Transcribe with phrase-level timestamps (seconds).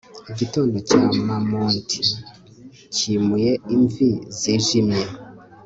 [0.31, 1.89] Igitondo cya mamont
[2.93, 5.01] cyimuye imvi zijimye